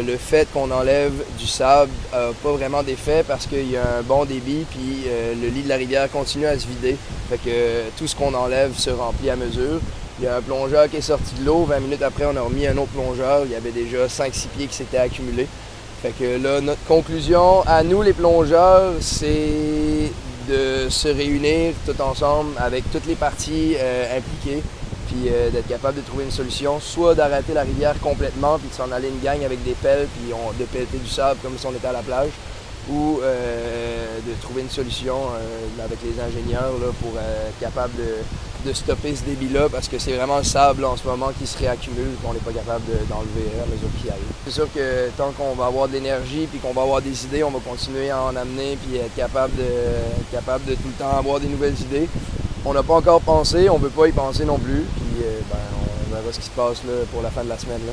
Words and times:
euh, 0.00 0.02
le 0.02 0.16
fait 0.16 0.48
qu'on 0.52 0.70
enlève 0.70 1.12
du 1.38 1.46
sable 1.46 1.90
n'a 2.12 2.30
pas 2.42 2.52
vraiment 2.52 2.82
d'effet 2.82 3.24
parce 3.26 3.46
qu'il 3.46 3.70
y 3.70 3.76
a 3.76 3.98
un 3.98 4.02
bon 4.02 4.24
débit, 4.24 4.64
puis 4.70 5.04
euh, 5.06 5.34
le 5.40 5.48
lit 5.48 5.62
de 5.62 5.68
la 5.68 5.76
rivière 5.76 6.10
continue 6.10 6.46
à 6.46 6.58
se 6.58 6.66
vider. 6.66 6.96
Fait 7.28 7.38
que 7.38 7.88
tout 7.96 8.06
ce 8.06 8.16
qu'on 8.16 8.34
enlève 8.34 8.76
se 8.76 8.90
remplit 8.90 9.30
à 9.30 9.36
mesure. 9.36 9.80
Il 10.18 10.24
y 10.24 10.28
a 10.28 10.36
un 10.36 10.42
plongeur 10.42 10.90
qui 10.90 10.96
est 10.96 11.02
sorti 11.02 11.34
de 11.40 11.46
l'eau, 11.46 11.64
20 11.64 11.80
minutes 11.80 12.02
après, 12.02 12.26
on 12.26 12.36
a 12.36 12.42
remis 12.42 12.66
un 12.66 12.76
autre 12.76 12.90
plongeur. 12.90 13.42
Il 13.46 13.52
y 13.52 13.54
avait 13.54 13.70
déjà 13.70 14.06
5-6 14.06 14.48
pieds 14.48 14.66
qui 14.66 14.74
s'étaient 14.74 14.98
accumulés. 14.98 15.46
Fait 16.02 16.12
que 16.18 16.42
là, 16.42 16.60
notre 16.60 16.84
conclusion 16.84 17.62
à 17.66 17.82
nous, 17.82 18.02
les 18.02 18.12
plongeurs, 18.12 18.92
c'est 19.00 20.10
de 20.48 20.88
se 20.88 21.08
réunir 21.08 21.74
tout 21.86 22.00
ensemble 22.02 22.50
avec 22.58 22.90
toutes 22.90 23.06
les 23.06 23.14
parties 23.14 23.76
euh, 23.78 24.18
impliquées, 24.18 24.62
puis 25.10 25.28
euh, 25.28 25.50
d'être 25.50 25.66
capable 25.66 25.96
de 25.96 26.06
trouver 26.06 26.24
une 26.24 26.30
solution, 26.30 26.78
soit 26.80 27.14
d'arrêter 27.14 27.52
la 27.52 27.62
rivière 27.62 27.98
complètement, 28.00 28.58
puis 28.58 28.68
de 28.68 28.74
s'en 28.74 28.92
aller 28.92 29.08
une 29.08 29.20
gang 29.20 29.42
avec 29.44 29.62
des 29.64 29.72
pelles, 29.72 30.06
puis 30.14 30.32
de 30.58 30.64
pelleter 30.66 30.98
du 30.98 31.08
sable 31.08 31.40
comme 31.42 31.58
si 31.58 31.66
on 31.66 31.72
était 31.72 31.88
à 31.88 31.92
la 31.92 32.02
plage, 32.02 32.30
ou 32.88 33.20
euh, 33.22 34.18
de 34.26 34.40
trouver 34.40 34.62
une 34.62 34.70
solution 34.70 35.16
avec 35.84 35.98
les 36.04 36.20
ingénieurs 36.20 36.72
là, 36.80 36.88
pour 37.02 37.12
être 37.18 37.58
capable 37.60 37.92
de, 37.96 38.72
stopper 38.72 39.16
ce 39.16 39.24
débit-là, 39.24 39.68
parce 39.70 39.88
que 39.88 39.98
c'est 39.98 40.12
vraiment 40.12 40.38
le 40.38 40.44
sable 40.44 40.84
en 40.84 40.96
ce 40.96 41.06
moment 41.06 41.30
qui 41.38 41.46
se 41.46 41.58
réaccumule, 41.58 42.14
qu'on 42.22 42.34
n'est 42.34 42.40
pas 42.40 42.52
capable 42.52 42.84
de- 42.86 43.04
d'enlever 43.08 43.50
à 43.56 43.66
mesure 43.66 43.88
qu'il 44.00 44.10
arrive. 44.10 44.22
C'est 44.44 44.52
sûr 44.52 44.68
que 44.72 45.08
tant 45.16 45.32
qu'on 45.32 45.54
va 45.54 45.66
avoir 45.66 45.88
de 45.88 45.94
l'énergie, 45.94 46.46
puis 46.46 46.60
qu'on 46.60 46.72
va 46.72 46.82
avoir 46.82 47.00
des 47.00 47.24
idées, 47.24 47.42
on 47.42 47.50
va 47.50 47.58
continuer 47.58 48.10
à 48.10 48.22
en 48.22 48.36
amener, 48.36 48.76
puis 48.76 48.98
être 48.98 49.14
capable 49.16 49.56
de, 49.56 49.62
être 49.62 50.30
capable 50.30 50.66
de 50.66 50.74
tout 50.74 50.88
le 50.88 50.92
temps 50.92 51.16
avoir 51.16 51.40
des 51.40 51.48
nouvelles 51.48 51.80
idées. 51.80 52.08
On 52.64 52.74
n'a 52.74 52.82
pas 52.82 52.94
encore 52.94 53.20
pensé, 53.22 53.70
on 53.70 53.78
ne 53.78 53.84
veut 53.84 53.90
pas 53.90 54.06
y 54.06 54.12
penser 54.12 54.44
non 54.44 54.58
plus, 54.58 54.82
puis 54.82 55.24
euh, 55.24 55.40
ben, 55.50 55.58
on 55.80 56.14
verra 56.14 56.32
ce 56.32 56.38
qui 56.38 56.44
se 56.44 56.50
passe 56.50 56.84
là, 56.84 56.92
pour 57.10 57.22
la 57.22 57.30
fin 57.30 57.42
de 57.42 57.48
la 57.48 57.58
semaine. 57.58 57.80
Là. 57.86 57.92